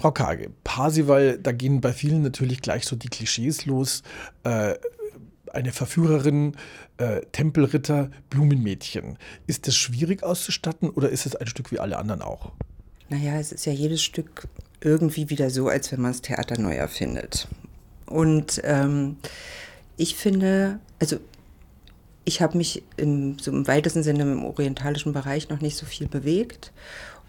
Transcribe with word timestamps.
Frau 0.00 0.12
Kage, 0.12 0.50
Parsival, 0.64 1.36
da 1.36 1.52
gehen 1.52 1.82
bei 1.82 1.92
vielen 1.92 2.22
natürlich 2.22 2.62
gleich 2.62 2.86
so 2.86 2.96
die 2.96 3.10
Klischees 3.10 3.66
los. 3.66 4.02
Äh, 4.44 4.76
eine 5.52 5.72
Verführerin, 5.72 6.56
äh, 6.96 7.20
Tempelritter, 7.32 8.10
Blumenmädchen. 8.30 9.18
Ist 9.46 9.66
das 9.66 9.76
schwierig 9.76 10.22
auszustatten 10.22 10.88
oder 10.88 11.10
ist 11.10 11.26
es 11.26 11.36
ein 11.36 11.48
Stück 11.48 11.70
wie 11.70 11.80
alle 11.80 11.98
anderen 11.98 12.22
auch? 12.22 12.52
Naja, 13.10 13.38
es 13.38 13.52
ist 13.52 13.66
ja 13.66 13.74
jedes 13.74 14.02
Stück 14.02 14.48
irgendwie 14.80 15.28
wieder 15.28 15.50
so, 15.50 15.68
als 15.68 15.92
wenn 15.92 16.00
man 16.00 16.12
das 16.12 16.22
Theater 16.22 16.58
neu 16.58 16.76
erfindet. 16.76 17.46
Und 18.06 18.62
ähm, 18.64 19.18
ich 19.98 20.16
finde, 20.16 20.78
also 20.98 21.18
ich 22.24 22.40
habe 22.40 22.56
mich 22.56 22.82
im, 22.96 23.38
so 23.38 23.50
im 23.50 23.66
weitesten 23.66 24.02
Sinne 24.02 24.22
im 24.22 24.44
orientalischen 24.44 25.12
Bereich 25.12 25.50
noch 25.50 25.60
nicht 25.60 25.76
so 25.76 25.84
viel 25.84 26.08
bewegt. 26.08 26.72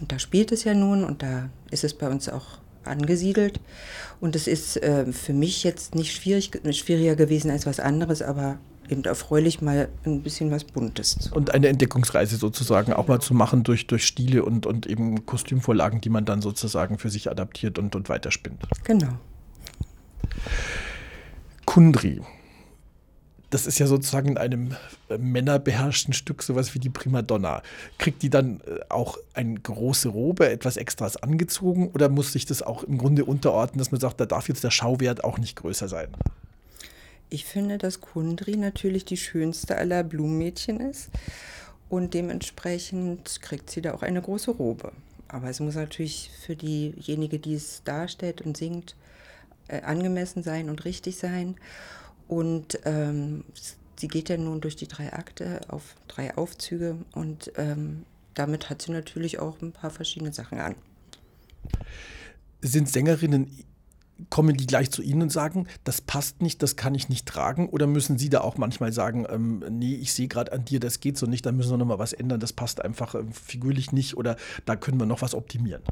Und 0.00 0.12
da 0.12 0.18
spielt 0.18 0.52
es 0.52 0.64
ja 0.64 0.74
nun 0.74 1.04
und 1.04 1.22
da 1.22 1.48
ist 1.70 1.84
es 1.84 1.94
bei 1.94 2.08
uns 2.08 2.28
auch 2.28 2.58
angesiedelt. 2.84 3.60
Und 4.20 4.36
es 4.36 4.46
ist 4.46 4.76
äh, 4.82 5.10
für 5.12 5.32
mich 5.32 5.64
jetzt 5.64 5.94
nicht 5.94 6.14
schwierig, 6.14 6.50
schwieriger 6.72 7.16
gewesen 7.16 7.50
als 7.50 7.66
was 7.66 7.80
anderes, 7.80 8.22
aber 8.22 8.58
eben 8.88 9.04
erfreulich 9.04 9.60
mal 9.60 9.88
ein 10.04 10.22
bisschen 10.22 10.50
was 10.50 10.64
Buntes. 10.64 11.30
Und 11.32 11.52
eine 11.52 11.68
Entdeckungsreise 11.68 12.36
sozusagen 12.36 12.92
auch 12.92 13.08
mal 13.08 13.20
zu 13.20 13.34
machen 13.34 13.64
durch, 13.64 13.86
durch 13.86 14.06
Stile 14.06 14.44
und, 14.44 14.66
und 14.66 14.86
eben 14.86 15.26
Kostümvorlagen, 15.26 16.00
die 16.00 16.10
man 16.10 16.24
dann 16.24 16.40
sozusagen 16.40 16.98
für 16.98 17.10
sich 17.10 17.30
adaptiert 17.30 17.78
und, 17.78 17.96
und 17.96 18.08
weiterspinnt. 18.08 18.62
Genau. 18.84 19.18
Kundri, 21.64 22.20
das 23.50 23.66
ist 23.66 23.78
ja 23.78 23.86
sozusagen 23.86 24.30
in 24.30 24.38
einem 24.38 24.76
äh, 25.08 25.18
männerbeherrschten 25.18 26.14
Stück 26.14 26.42
sowas 26.42 26.74
wie 26.74 26.78
die 26.78 26.90
Primadonna. 26.90 27.62
Kriegt 27.98 28.22
die 28.22 28.30
dann 28.30 28.60
äh, 28.60 28.80
auch 28.88 29.18
eine 29.34 29.54
große 29.54 30.08
Robe, 30.08 30.48
etwas 30.48 30.76
Extras 30.76 31.16
angezogen 31.16 31.90
oder 31.94 32.08
muss 32.08 32.32
sich 32.32 32.46
das 32.46 32.62
auch 32.62 32.82
im 32.82 32.98
Grunde 32.98 33.24
unterordnen, 33.24 33.78
dass 33.78 33.92
man 33.92 34.00
sagt, 34.00 34.20
da 34.20 34.26
darf 34.26 34.48
jetzt 34.48 34.64
der 34.64 34.70
Schauwert 34.70 35.24
auch 35.24 35.38
nicht 35.38 35.56
größer 35.56 35.88
sein? 35.88 36.08
Ich 37.28 37.44
finde, 37.44 37.78
dass 37.78 38.00
Kundri 38.00 38.56
natürlich 38.56 39.04
die 39.04 39.16
schönste 39.16 39.76
aller 39.76 40.04
Blumenmädchen 40.04 40.80
ist 40.80 41.10
und 41.88 42.14
dementsprechend 42.14 43.42
kriegt 43.42 43.70
sie 43.70 43.82
da 43.82 43.94
auch 43.94 44.02
eine 44.02 44.22
große 44.22 44.52
Robe. 44.52 44.92
Aber 45.28 45.48
es 45.48 45.60
muss 45.60 45.74
natürlich 45.74 46.30
für 46.44 46.54
diejenige, 46.54 47.38
die 47.38 47.54
es 47.54 47.82
darstellt 47.84 48.42
und 48.42 48.56
singt, 48.56 48.94
äh, 49.68 49.82
angemessen 49.82 50.42
sein 50.42 50.70
und 50.70 50.84
richtig 50.84 51.16
sein. 51.16 51.56
Und 52.28 52.78
ähm, 52.84 53.44
sie 53.96 54.08
geht 54.08 54.28
ja 54.28 54.36
nun 54.36 54.60
durch 54.60 54.76
die 54.76 54.88
drei 54.88 55.12
Akte 55.12 55.60
auf 55.68 55.94
drei 56.08 56.36
Aufzüge 56.36 56.96
und 57.12 57.52
ähm, 57.56 58.04
damit 58.34 58.68
hat 58.68 58.82
sie 58.82 58.92
natürlich 58.92 59.38
auch 59.38 59.60
ein 59.62 59.72
paar 59.72 59.90
verschiedene 59.90 60.32
Sachen 60.32 60.58
an. 60.58 60.74
Sind 62.60 62.88
Sängerinnen, 62.88 63.50
kommen 64.30 64.56
die 64.56 64.66
gleich 64.66 64.90
zu 64.90 65.02
Ihnen 65.02 65.22
und 65.22 65.30
sagen, 65.30 65.66
das 65.84 66.00
passt 66.00 66.42
nicht, 66.42 66.62
das 66.62 66.76
kann 66.76 66.94
ich 66.94 67.08
nicht 67.08 67.26
tragen? 67.26 67.68
Oder 67.68 67.86
müssen 67.86 68.18
Sie 68.18 68.28
da 68.28 68.40
auch 68.40 68.56
manchmal 68.56 68.92
sagen, 68.92 69.26
ähm, 69.28 69.64
nee, 69.70 69.94
ich 69.94 70.12
sehe 70.12 70.28
gerade 70.28 70.52
an 70.52 70.64
dir, 70.64 70.80
das 70.80 71.00
geht 71.00 71.18
so 71.18 71.26
nicht, 71.26 71.46
da 71.46 71.52
müssen 71.52 71.70
wir 71.70 71.78
nochmal 71.78 71.98
was 71.98 72.12
ändern, 72.12 72.40
das 72.40 72.52
passt 72.52 72.82
einfach 72.82 73.14
äh, 73.14 73.24
figürlich 73.30 73.92
nicht 73.92 74.16
oder 74.16 74.36
da 74.64 74.76
können 74.76 74.98
wir 74.98 75.06
noch 75.06 75.22
was 75.22 75.34
optimieren? 75.34 75.82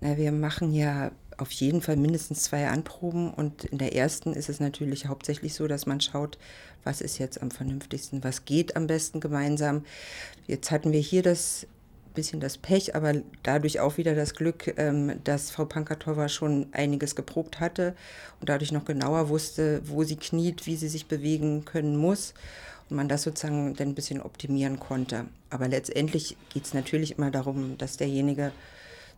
Na, 0.00 0.16
wir 0.16 0.32
machen 0.32 0.72
ja 0.72 1.12
auf 1.40 1.50
jeden 1.52 1.80
Fall 1.80 1.96
mindestens 1.96 2.44
zwei 2.44 2.68
Anproben 2.68 3.32
und 3.32 3.64
in 3.64 3.78
der 3.78 3.94
ersten 3.94 4.34
ist 4.34 4.48
es 4.48 4.60
natürlich 4.60 5.06
hauptsächlich 5.06 5.54
so, 5.54 5.66
dass 5.66 5.86
man 5.86 6.00
schaut, 6.00 6.38
was 6.84 7.00
ist 7.00 7.18
jetzt 7.18 7.42
am 7.42 7.50
vernünftigsten, 7.50 8.22
was 8.24 8.44
geht 8.44 8.76
am 8.76 8.86
besten 8.86 9.20
gemeinsam. 9.20 9.84
Jetzt 10.46 10.70
hatten 10.70 10.92
wir 10.92 11.00
hier 11.00 11.22
das 11.22 11.66
bisschen 12.14 12.40
das 12.40 12.58
Pech, 12.58 12.94
aber 12.96 13.14
dadurch 13.42 13.80
auch 13.80 13.96
wieder 13.96 14.14
das 14.14 14.34
Glück, 14.34 14.74
ähm, 14.76 15.20
dass 15.24 15.50
Frau 15.50 15.64
Pankatowa 15.64 16.28
schon 16.28 16.66
einiges 16.72 17.14
geprobt 17.14 17.60
hatte 17.60 17.94
und 18.40 18.48
dadurch 18.48 18.72
noch 18.72 18.84
genauer 18.84 19.28
wusste, 19.28 19.80
wo 19.84 20.02
sie 20.02 20.16
kniet, 20.16 20.66
wie 20.66 20.76
sie 20.76 20.88
sich 20.88 21.06
bewegen 21.06 21.64
können 21.64 21.96
muss 21.96 22.34
und 22.88 22.96
man 22.96 23.08
das 23.08 23.22
sozusagen 23.22 23.74
dann 23.74 23.90
ein 23.90 23.94
bisschen 23.94 24.20
optimieren 24.20 24.80
konnte. 24.80 25.26
Aber 25.50 25.68
letztendlich 25.68 26.36
geht 26.52 26.64
es 26.64 26.74
natürlich 26.74 27.16
immer 27.16 27.30
darum, 27.30 27.78
dass 27.78 27.96
derjenige 27.96 28.52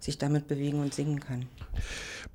sich 0.03 0.19
damit 0.19 0.49
bewegen 0.49 0.81
und 0.81 0.93
singen 0.93 1.21
kann. 1.21 1.47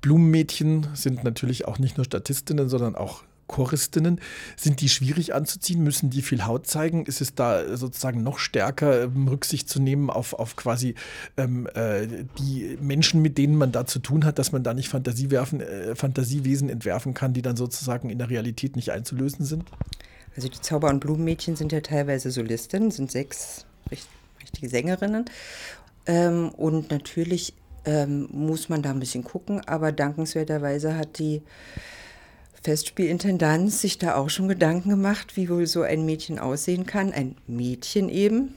Blumenmädchen 0.00 0.88
sind 0.94 1.22
natürlich 1.24 1.66
auch 1.66 1.78
nicht 1.78 1.96
nur 1.96 2.04
Statistinnen, 2.04 2.68
sondern 2.68 2.94
auch 2.94 3.24
Choristinnen. 3.46 4.20
Sind 4.56 4.80
die 4.80 4.88
schwierig 4.88 5.34
anzuziehen? 5.34 5.82
Müssen 5.82 6.10
die 6.10 6.22
viel 6.22 6.44
Haut 6.44 6.66
zeigen? 6.66 7.06
Ist 7.06 7.20
es 7.20 7.34
da 7.34 7.76
sozusagen 7.76 8.22
noch 8.22 8.38
stärker 8.38 9.04
ähm, 9.04 9.26
Rücksicht 9.26 9.68
zu 9.68 9.80
nehmen 9.80 10.10
auf, 10.10 10.34
auf 10.34 10.54
quasi 10.54 10.94
ähm, 11.36 11.66
äh, 11.74 12.06
die 12.38 12.78
Menschen, 12.80 13.22
mit 13.22 13.38
denen 13.38 13.56
man 13.56 13.72
da 13.72 13.86
zu 13.86 13.98
tun 13.98 14.24
hat, 14.24 14.38
dass 14.38 14.52
man 14.52 14.62
da 14.62 14.74
nicht 14.74 14.88
Fantasiewerfen, 14.88 15.60
äh, 15.60 15.96
Fantasiewesen 15.96 16.68
entwerfen 16.68 17.14
kann, 17.14 17.32
die 17.32 17.42
dann 17.42 17.56
sozusagen 17.56 18.10
in 18.10 18.18
der 18.18 18.30
Realität 18.30 18.76
nicht 18.76 18.92
einzulösen 18.92 19.44
sind? 19.44 19.64
Also 20.36 20.48
die 20.48 20.60
Zauber- 20.60 20.90
und 20.90 21.00
Blumenmädchen 21.00 21.56
sind 21.56 21.72
ja 21.72 21.80
teilweise 21.80 22.30
Solistinnen, 22.30 22.90
sind 22.90 23.10
sechs 23.10 23.64
richtige 24.40 24.68
Sängerinnen. 24.68 25.24
Ähm, 26.08 26.48
und 26.48 26.90
natürlich 26.90 27.54
ähm, 27.84 28.28
muss 28.32 28.68
man 28.68 28.82
da 28.82 28.90
ein 28.90 28.98
bisschen 28.98 29.22
gucken, 29.22 29.60
aber 29.66 29.92
dankenswerterweise 29.92 30.96
hat 30.96 31.18
die 31.18 31.42
Festspielintendanz 32.62 33.80
sich 33.80 33.98
da 33.98 34.16
auch 34.16 34.30
schon 34.30 34.48
Gedanken 34.48 34.88
gemacht, 34.90 35.36
wie 35.36 35.48
wohl 35.48 35.66
so 35.66 35.82
ein 35.82 36.04
Mädchen 36.04 36.38
aussehen 36.38 36.86
kann. 36.86 37.12
Ein 37.12 37.36
Mädchen 37.46 38.08
eben. 38.08 38.54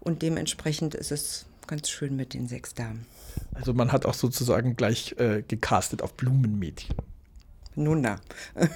Und 0.00 0.22
dementsprechend 0.22 0.94
ist 0.94 1.12
es 1.12 1.46
ganz 1.66 1.88
schön 1.88 2.16
mit 2.16 2.34
den 2.34 2.48
sechs 2.48 2.74
Damen. 2.74 3.06
Also 3.54 3.72
man 3.74 3.92
hat 3.92 4.06
auch 4.06 4.14
sozusagen 4.14 4.74
gleich 4.74 5.14
äh, 5.18 5.42
gecastet 5.46 6.02
auf 6.02 6.14
Blumenmädchen. 6.14 6.96
Nun 7.76 8.00
na. 8.00 8.16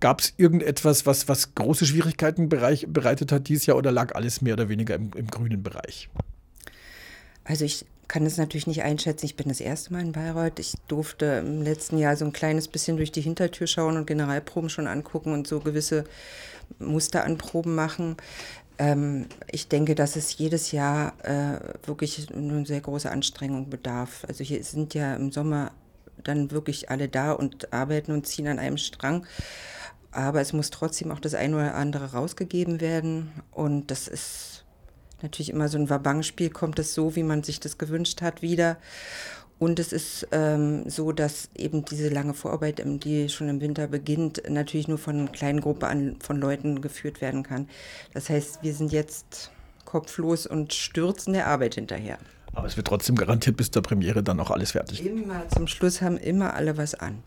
Gab 0.00 0.20
es 0.20 0.34
irgendetwas, 0.36 1.04
was, 1.04 1.26
was 1.26 1.54
große 1.54 1.86
Schwierigkeiten 1.86 2.48
bereich, 2.48 2.86
bereitet 2.88 3.32
hat 3.32 3.48
dieses 3.48 3.66
Jahr 3.66 3.76
oder 3.76 3.90
lag 3.90 4.14
alles 4.14 4.40
mehr 4.40 4.54
oder 4.54 4.68
weniger 4.68 4.94
im, 4.94 5.10
im 5.16 5.26
grünen 5.26 5.62
Bereich? 5.62 6.08
Also 7.44 7.64
ich 7.64 7.86
kann 8.08 8.26
es 8.26 8.36
natürlich 8.36 8.66
nicht 8.66 8.82
einschätzen. 8.82 9.26
Ich 9.26 9.36
bin 9.36 9.48
das 9.48 9.60
erste 9.60 9.92
Mal 9.92 10.02
in 10.02 10.12
Bayreuth. 10.12 10.58
Ich 10.58 10.74
durfte 10.88 11.42
im 11.44 11.62
letzten 11.62 11.98
Jahr 11.98 12.16
so 12.16 12.24
ein 12.24 12.32
kleines 12.32 12.68
bisschen 12.68 12.96
durch 12.96 13.12
die 13.12 13.20
Hintertür 13.20 13.66
schauen 13.66 13.96
und 13.96 14.06
Generalproben 14.06 14.70
schon 14.70 14.86
angucken 14.86 15.32
und 15.32 15.46
so 15.46 15.60
gewisse 15.60 16.04
Musteranproben 16.78 17.74
machen. 17.74 18.16
Ähm, 18.78 19.26
ich 19.50 19.68
denke, 19.68 19.94
dass 19.94 20.16
es 20.16 20.36
jedes 20.36 20.72
Jahr 20.72 21.14
äh, 21.22 21.60
wirklich 21.86 22.28
eine 22.34 22.66
sehr 22.66 22.80
große 22.80 23.10
Anstrengung 23.10 23.70
bedarf. 23.70 24.24
Also 24.28 24.44
hier 24.44 24.62
sind 24.64 24.94
ja 24.94 25.14
im 25.16 25.32
Sommer 25.32 25.72
dann 26.22 26.50
wirklich 26.50 26.90
alle 26.90 27.08
da 27.08 27.32
und 27.32 27.72
arbeiten 27.72 28.12
und 28.12 28.26
ziehen 28.26 28.48
an 28.48 28.58
einem 28.58 28.78
Strang. 28.78 29.26
Aber 30.10 30.40
es 30.40 30.52
muss 30.52 30.70
trotzdem 30.70 31.10
auch 31.10 31.20
das 31.20 31.34
eine 31.34 31.56
oder 31.56 31.74
andere 31.74 32.12
rausgegeben 32.12 32.80
werden. 32.80 33.32
Und 33.50 33.90
das 33.90 34.08
ist 34.08 34.63
natürlich 35.22 35.50
immer 35.50 35.68
so 35.68 35.78
ein 35.78 35.90
Wabang-Spiel, 35.90 36.50
kommt 36.50 36.78
es 36.78 36.94
so, 36.94 37.16
wie 37.16 37.22
man 37.22 37.42
sich 37.42 37.60
das 37.60 37.78
gewünscht 37.78 38.22
hat, 38.22 38.42
wieder. 38.42 38.76
Und 39.58 39.78
es 39.78 39.92
ist 39.92 40.26
ähm, 40.32 40.88
so, 40.90 41.12
dass 41.12 41.48
eben 41.54 41.84
diese 41.84 42.08
lange 42.08 42.34
Vorarbeit, 42.34 42.80
ähm, 42.80 42.98
die 42.98 43.28
schon 43.28 43.48
im 43.48 43.60
Winter 43.60 43.86
beginnt, 43.86 44.42
natürlich 44.48 44.88
nur 44.88 44.98
von 44.98 45.16
einer 45.16 45.28
kleinen 45.28 45.60
Gruppe 45.60 45.86
an, 45.86 46.16
von 46.20 46.38
Leuten 46.38 46.80
geführt 46.80 47.20
werden 47.20 47.44
kann. 47.44 47.68
Das 48.12 48.28
heißt, 48.28 48.62
wir 48.62 48.74
sind 48.74 48.92
jetzt 48.92 49.50
kopflos 49.84 50.46
und 50.46 50.72
stürzen 50.72 51.34
der 51.34 51.46
Arbeit 51.46 51.76
hinterher. 51.76 52.18
Aber 52.52 52.66
es 52.66 52.76
wird 52.76 52.86
trotzdem 52.86 53.16
garantiert 53.16 53.56
bis 53.56 53.70
zur 53.70 53.82
Premiere 53.82 54.22
dann 54.22 54.40
auch 54.40 54.50
alles 54.50 54.72
fertig. 54.72 55.04
Immer 55.04 55.48
zum 55.48 55.66
Schluss 55.66 56.02
haben 56.02 56.16
immer 56.16 56.54
alle 56.54 56.76
was 56.76 56.94
an. 56.94 57.22